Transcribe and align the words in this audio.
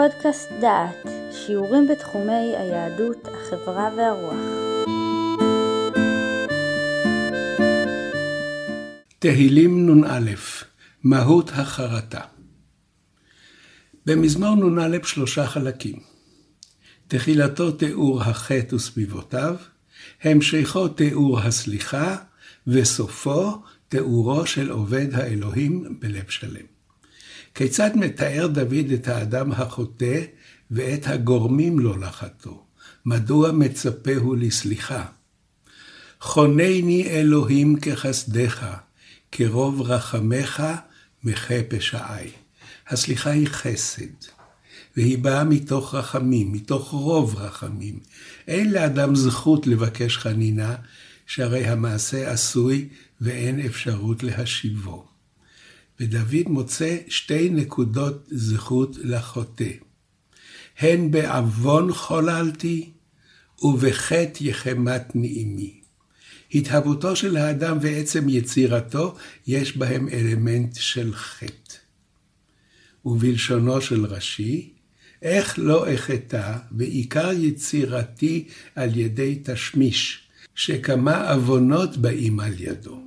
פודקאסט 0.00 0.48
דעת, 0.60 1.06
שיעורים 1.32 1.88
בתחומי 1.88 2.56
היהדות, 2.56 3.28
החברה 3.28 3.90
והרוח. 3.96 4.34
תהילים 9.18 9.90
נ"א 9.90 10.30
מהות 11.02 11.50
החרטה 11.50 12.20
במזמור 14.06 14.54
נ"א 14.54 14.96
שלושה 15.04 15.46
חלקים. 15.46 15.96
תחילתו 17.08 17.70
תיאור 17.70 18.22
החטא 18.22 18.74
וסביבותיו, 18.74 19.56
המשכו 20.22 20.88
תיאור 20.88 21.40
הסליחה, 21.40 22.16
וסופו 22.66 23.52
תיאורו 23.88 24.46
של 24.46 24.70
עובד 24.70 25.14
האלוהים 25.14 25.96
בלב 26.00 26.28
שלם. 26.28 26.79
כיצד 27.54 27.90
מתאר 27.94 28.46
דוד 28.46 28.90
את 28.94 29.08
האדם 29.08 29.52
החוטא 29.52 30.20
ואת 30.70 31.06
הגורמים 31.06 31.78
לו 31.78 31.96
לחטוא? 31.96 32.58
מדוע 33.06 33.52
מצפהו 33.52 34.34
לסליחה? 34.34 35.04
חונני 36.20 37.08
אלוהים 37.10 37.76
כחסדך, 37.80 38.66
כרוב 39.32 39.82
רחמך 39.82 40.62
מחה 41.24 41.54
פשעי. 41.68 42.30
הסליחה 42.88 43.30
היא 43.30 43.48
חסד, 43.48 44.26
והיא 44.96 45.18
באה 45.18 45.44
מתוך 45.44 45.94
רחמים, 45.94 46.52
מתוך 46.52 46.90
רוב 46.90 47.36
רחמים. 47.36 48.00
אין 48.48 48.72
לאדם 48.72 49.14
זכות 49.14 49.66
לבקש 49.66 50.16
חנינה, 50.16 50.74
שהרי 51.26 51.66
המעשה 51.66 52.32
עשוי 52.32 52.88
ואין 53.20 53.60
אפשרות 53.60 54.22
להשיבו. 54.22 55.09
ודוד 56.00 56.48
מוצא 56.48 56.96
שתי 57.08 57.50
נקודות 57.50 58.28
זכות 58.30 58.96
לחוטא. 59.02 59.70
הן 60.78 61.10
בעוון 61.10 61.92
חוללתי, 61.92 62.90
ובחטא 63.62 64.38
יחמת 64.40 65.16
נעימי. 65.16 65.80
התהוותו 66.54 67.16
של 67.16 67.36
האדם 67.36 67.78
ועצם 67.80 68.28
יצירתו, 68.28 69.16
יש 69.46 69.76
בהם 69.76 70.08
אלמנט 70.08 70.74
של 70.74 71.14
חטא. 71.14 71.74
ובלשונו 73.04 73.80
של 73.80 74.04
רש"י, 74.04 74.72
איך 75.22 75.58
לא 75.58 75.94
אחטא 75.94 76.56
ועיקר 76.72 77.32
יצירתי 77.32 78.48
על 78.74 78.96
ידי 78.96 79.40
תשמיש, 79.44 80.28
שכמה 80.54 81.30
עוונות 81.30 81.96
באים 81.96 82.40
על 82.40 82.54
ידו. 82.58 83.02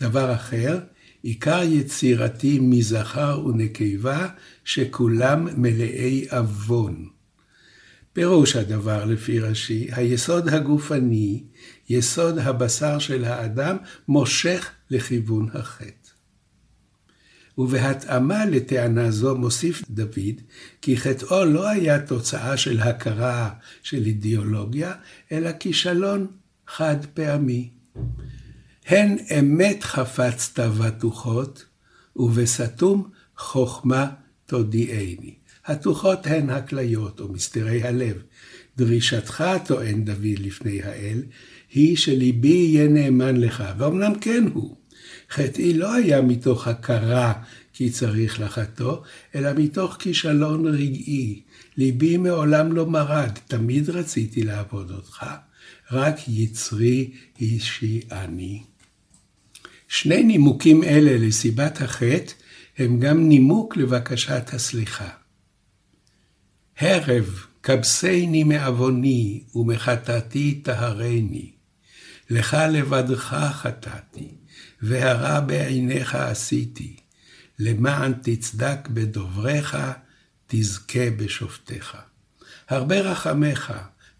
דבר 0.00 0.34
אחר, 0.34 0.78
עיקר 1.22 1.62
יצירתי 1.62 2.58
מזכר 2.62 3.42
ונקבה, 3.46 4.28
שכולם 4.64 5.48
מלאי 5.56 6.26
עוון. 6.30 7.08
פירוש 8.12 8.56
הדבר 8.56 9.04
לפי 9.04 9.40
רש"י, 9.40 9.88
היסוד 9.92 10.48
הגופני, 10.48 11.44
יסוד 11.88 12.38
הבשר 12.38 12.98
של 12.98 13.24
האדם, 13.24 13.76
מושך 14.08 14.70
לכיוון 14.90 15.48
החטא. 15.54 15.92
ובהתאמה 17.58 18.46
לטענה 18.46 19.10
זו 19.10 19.36
מוסיף 19.36 19.82
דוד, 19.90 20.40
כי 20.82 20.96
חטאו 20.96 21.44
לא 21.44 21.68
היה 21.68 22.06
תוצאה 22.06 22.56
של 22.56 22.80
הכרה 22.80 23.50
של 23.82 24.06
אידיאולוגיה, 24.06 24.92
אלא 25.32 25.50
כישלון 25.60 26.26
חד 26.66 26.96
פעמי. 27.14 27.70
הן 28.92 29.16
אמת 29.38 29.82
חפצת 29.82 30.60
בטוחות, 30.60 31.64
ובסתום 32.16 33.08
חוכמה 33.36 34.10
תודיעני. 34.46 35.34
התוחות 35.66 36.26
הן 36.26 36.50
הכליות 36.50 37.20
או 37.20 37.32
מסתרי 37.32 37.82
הלב. 37.82 38.22
דרישתך, 38.76 39.44
טוען 39.66 40.04
דוד 40.04 40.38
לפני 40.38 40.82
האל, 40.82 41.22
היא 41.72 41.96
שליבי 41.96 42.48
יהיה 42.48 42.88
נאמן 42.88 43.36
לך, 43.36 43.64
ואומנם 43.78 44.12
כן 44.20 44.44
הוא. 44.52 44.76
חטאי 45.30 45.74
לא 45.74 45.94
היה 45.94 46.22
מתוך 46.22 46.68
הכרה 46.68 47.32
כי 47.72 47.90
צריך 47.90 48.40
לחטוא, 48.40 48.96
אלא 49.34 49.50
מתוך 49.56 49.96
כישלון 49.98 50.66
רגעי. 50.66 51.42
ליבי 51.76 52.16
מעולם 52.16 52.72
לא 52.72 52.86
מרד, 52.86 53.38
תמיד 53.46 53.90
רציתי 53.90 54.42
לעבוד 54.42 54.90
אותך, 54.90 55.26
רק 55.92 56.28
יצרי 56.28 57.10
אישי 57.40 58.00
אני. 58.10 58.71
שני 59.94 60.22
נימוקים 60.22 60.84
אלה 60.84 61.26
לסיבת 61.26 61.80
החטא 61.80 62.32
הם 62.78 63.00
גם 63.00 63.28
נימוק 63.28 63.76
לבקשת 63.76 64.50
הסליחה. 64.52 65.08
הרב 66.78 67.46
כבסני 67.62 68.44
מעווני 68.44 69.44
ומחטאתי 69.54 70.60
טהרני. 70.64 71.52
לך 72.30 72.56
לבדך 72.70 73.50
חטאתי, 73.52 74.28
והרע 74.82 75.40
בעיניך 75.40 76.14
עשיתי. 76.14 76.96
למען 77.58 78.12
תצדק 78.22 78.88
בדובריך, 78.88 79.76
תזכה 80.46 81.10
בשופטיך. 81.16 81.96
הרבה 82.68 83.00
רחמך, 83.00 83.72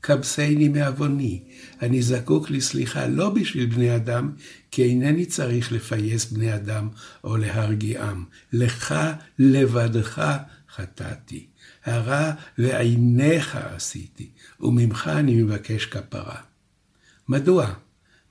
כבסני 0.03 0.69
מעווני. 0.69 1.43
אני 1.83 2.03
זקוק 2.03 2.51
לסליחה 2.51 3.07
לא 3.07 3.31
בשביל 3.31 3.67
בני 3.67 3.97
אדם, 3.97 4.33
כי 4.71 4.83
אינני 4.83 5.27
צריך 5.27 5.73
לפייס 5.73 6.25
בני 6.33 6.55
אדם 6.55 6.89
או 7.25 7.37
להרגיעם. 7.37 8.25
לך 8.53 8.95
לבדך 9.39 10.39
חטאתי. 10.75 11.47
הרע 11.85 12.33
ועיניך 12.59 13.57
עשיתי, 13.57 14.31
וממך 14.61 15.11
אני 15.15 15.43
מבקש 15.43 15.87
כפרה. 15.87 16.41
מדוע? 17.29 17.75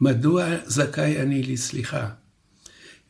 מדוע 0.01 0.45
זכאי 0.65 1.21
אני 1.21 1.43
לסליחה? 1.43 2.09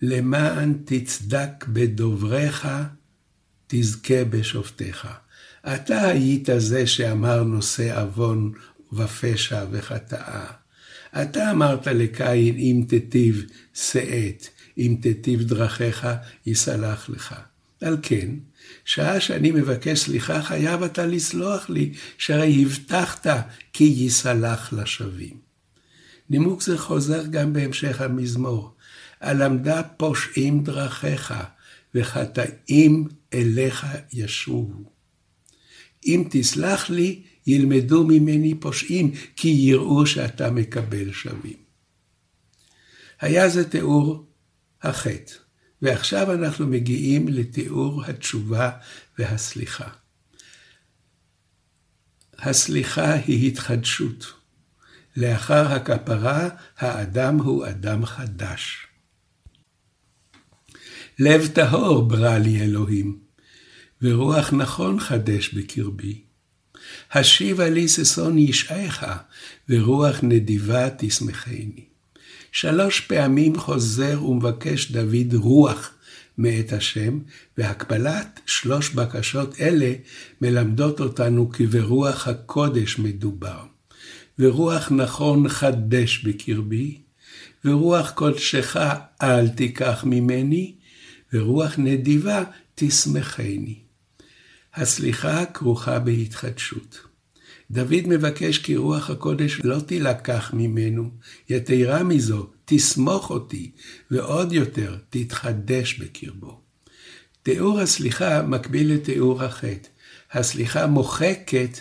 למען 0.02 0.74
תצדק 0.86 1.66
בדובריך, 1.68 2.68
תזכה 3.68 4.24
בשופטיך. 4.30 5.08
אתה 5.68 6.08
היית 6.08 6.50
זה 6.58 6.88
שאמר 6.88 7.44
נושא 7.44 8.02
עוון 8.02 8.52
ופשע 8.94 9.66
וחטאה. 9.72 10.46
אתה 11.22 11.52
אמרת 11.52 11.88
לקין, 11.88 12.56
אם 12.58 12.84
תיטיב 12.88 13.46
שאת, 13.74 14.48
אם 14.78 14.98
תיטיב 15.02 15.44
דרכיך, 15.44 16.08
יסלח 16.46 17.10
לך. 17.10 17.36
על 17.82 17.98
כן, 18.02 18.30
שעה 18.86 19.20
שאני 19.20 19.52
מבקש 19.52 20.00
סליחה, 20.00 20.42
חייב 20.42 20.84
אתה 20.84 21.06
לסלוח 21.06 21.70
לי, 21.70 21.94
שהרי 22.18 22.62
הבטחת 22.62 23.28
כי 23.74 23.84
יסלח 23.84 24.74
לשבים. 24.74 25.38
נימוק 26.30 26.62
זה 26.62 26.78
חוזר 26.78 27.26
גם 27.26 27.54
בהמשך 27.54 28.02
המזמור. 28.02 28.74
הלמדה 29.22 29.84
פושעים 29.84 30.64
דרכיך, 30.64 31.34
וחטאים 31.96 33.08
אליך 33.34 33.88
ישובו. 34.14 34.92
אם 36.06 36.28
תסלח 36.29 36.89
לי, 36.89 37.23
ילמדו 37.47 38.03
ממני 38.07 38.56
פושעים, 38.56 39.12
כי 39.35 39.47
יראו 39.47 40.06
שאתה 40.06 40.51
מקבל 40.51 41.12
שווים. 41.13 41.57
היה 43.22 43.50
זה 43.50 43.69
תיאור 43.69 44.25
החטא, 44.81 45.34
ועכשיו 45.81 46.34
אנחנו 46.34 46.67
מגיעים 46.67 47.28
לתיאור 47.28 48.03
התשובה 48.06 48.72
והסליחה. 49.19 49.88
הסליחה 52.39 53.13
היא 53.13 53.47
התחדשות. 53.47 54.33
לאחר 55.18 55.72
הכפרה, 55.72 56.50
האדם 56.78 57.38
הוא 57.38 57.68
אדם 57.68 58.06
חדש. 58.06 58.88
לב 61.19 61.47
טהור 61.47 62.07
ברא 62.07 62.38
לי 62.38 62.62
אלוהים, 62.62 63.19
ורוח 64.03 64.53
נכון 64.53 65.00
חדש 65.00 65.53
בקרבי. 65.53 66.21
השיבה 67.12 67.69
לי 67.69 67.88
ששון 67.88 68.38
ישעך, 68.38 69.03
ורוח 69.69 70.19
נדיבה 70.24 70.89
תשמחני. 70.98 71.86
שלוש 72.51 73.00
פעמים 73.00 73.59
חוזר 73.59 74.25
ומבקש 74.25 74.92
דוד 74.92 75.33
רוח 75.33 75.94
מאת 76.38 76.74
השם, 76.74 77.19
והקבלת 77.57 78.39
שלוש 78.45 78.89
בקשות 78.89 79.62
אלה 79.62 79.94
מלמדות 80.42 81.00
אותנו 81.00 81.51
כי 81.51 81.65
ברוח 81.68 82.27
הקודש 82.27 83.00
מדובר. 83.00 83.63
ורוח 84.39 84.92
נכון 84.92 85.50
חדש 85.50 86.24
בקרבי, 86.24 86.97
ורוח 87.65 88.12
קודשך 88.12 88.77
אל 89.21 89.47
תיקח 89.50 90.04
ממני, 90.07 90.74
ורוח 91.33 91.74
נדיבה 91.77 92.44
תשמחני. 92.75 93.91
הסליחה 94.75 95.45
כרוכה 95.45 96.00
בהתחדשות. 96.00 97.00
דוד 97.71 98.07
מבקש 98.07 98.57
כי 98.57 98.75
רוח 98.75 99.09
הקודש 99.09 99.62
לא 99.63 99.79
תילקח 99.79 100.51
ממנו, 100.53 101.09
יתרה 101.50 102.03
מזו, 102.03 102.47
תסמוך 102.65 103.29
אותי, 103.29 103.71
ועוד 104.12 104.53
יותר, 104.53 104.97
תתחדש 105.09 106.00
בקרבו. 106.00 106.59
תיאור 107.44 107.79
הסליחה 107.79 108.41
מקביל 108.41 108.94
לתיאור 108.94 109.44
החטא. 109.44 109.88
הסליחה 110.31 110.88
מוחקת 110.88 111.79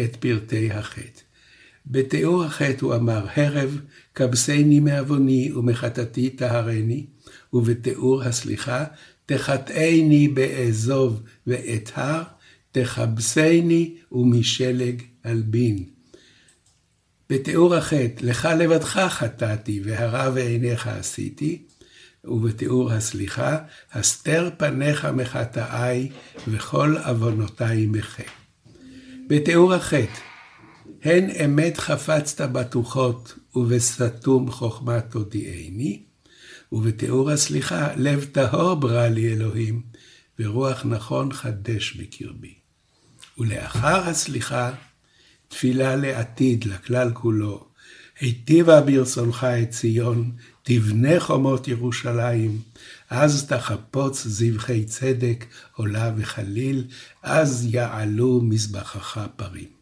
את 0.00 0.16
פרטי 0.16 0.70
החטא. 0.70 1.20
בתיאור 1.86 2.44
החטא 2.44 2.84
הוא 2.84 2.94
אמר, 2.94 3.26
הרב 3.36 3.80
כבסני 4.14 4.80
מעווני 4.80 5.52
ומחטאתי 5.52 6.30
טהרני, 6.30 7.06
ובתיאור 7.52 8.22
הסליחה, 8.22 8.84
תחטאני 9.36 10.28
באזוב 10.28 11.22
ואתהר, 11.46 12.22
תכבסני 12.72 13.94
ומשלג 14.12 15.02
אלבין. 15.26 15.84
בתיאור 17.30 17.74
החטא, 17.74 18.22
לך 18.22 18.48
לבדך 18.58 18.98
חטאתי 19.08 19.80
והרע 19.84 20.30
בעיניך 20.30 20.86
עשיתי, 20.86 21.62
ובתיאור 22.24 22.92
הסליחה, 22.92 23.58
הסתר 23.92 24.50
פניך 24.56 25.04
מחטאי 25.04 26.08
וכל 26.48 26.96
עוונותיי 27.04 27.86
מחה. 27.86 28.22
בתיאור 29.28 29.74
החטא, 29.74 30.20
הן 31.02 31.30
אמת 31.44 31.78
חפצת 31.78 32.40
בטוחות 32.40 33.38
ובסתום 33.54 34.50
חוכמה 34.50 35.00
תודיעני, 35.00 36.02
ובתיאור 36.72 37.30
הסליחה, 37.30 37.88
לב 37.96 38.24
טהור 38.24 38.74
ברא 38.74 39.06
לי 39.06 39.32
אלוהים, 39.32 39.82
ורוח 40.38 40.84
נכון 40.84 41.32
חדש 41.32 41.92
בקרבי. 41.92 42.54
ולאחר 43.38 44.08
הסליחה, 44.08 44.70
תפילה 45.48 45.96
לעתיד, 45.96 46.64
לכלל 46.64 47.10
כולו. 47.12 47.66
היטיבה 48.20 48.80
ברצונך 48.80 49.44
את 49.44 49.70
ציון, 49.70 50.32
תבנה 50.62 51.20
חומות 51.20 51.68
ירושלים, 51.68 52.58
אז 53.10 53.46
תחפוץ 53.46 54.26
זבחי 54.26 54.84
צדק, 54.84 55.44
עולה 55.76 56.12
וחליל, 56.16 56.84
אז 57.22 57.66
יעלו 57.70 58.40
מזבחך 58.44 59.26
פרים. 59.36 59.81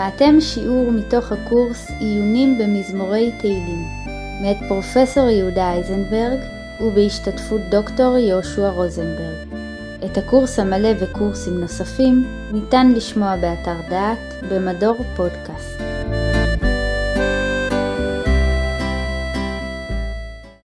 שמעתם 0.00 0.40
שיעור 0.40 0.90
מתוך 0.90 1.32
הקורס 1.32 1.90
עיונים 1.98 2.58
במזמורי 2.58 3.32
תהילים, 3.40 3.84
מאת 4.42 4.56
פרופסור 4.68 5.28
יהודה 5.28 5.72
אייזנברג 5.72 6.38
ובהשתתפות 6.80 7.60
דוקטור 7.70 8.18
יהושע 8.18 8.68
רוזנברג. 8.68 9.48
את 10.04 10.18
הקורס 10.18 10.58
המלא 10.58 10.88
וקורסים 11.00 11.60
נוספים 11.60 12.24
ניתן 12.52 12.92
לשמוע 12.96 13.36
באתר 13.36 13.76
דעת 13.90 14.18
במדור 14.50 14.96
פודקאסט. 15.16 15.89